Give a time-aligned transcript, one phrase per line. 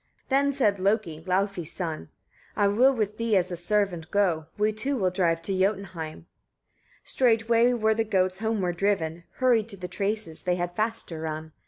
[0.29, 2.09] Then said Loki, Laufey's son:
[2.55, 6.25] "I will with thee as a servant go: we two will drive to Jotunheim." 22.
[7.03, 11.51] Straightway were the goats homeward driven, hurried to the traces; they had fast to run.